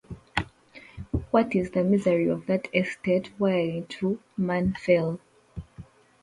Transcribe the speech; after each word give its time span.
What 1.29 1.53
is 1.53 1.69
the 1.69 1.83
misery 1.83 2.27
of 2.27 2.47
that 2.47 2.67
estate 2.73 3.29
whereinto 3.37 4.17
man 4.35 4.73
fell? 4.73 5.19